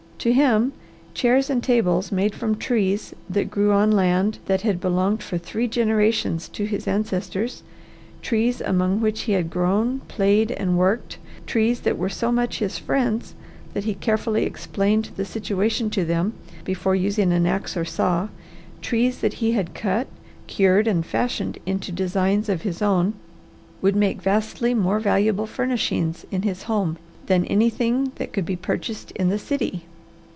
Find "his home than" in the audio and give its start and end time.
26.43-27.43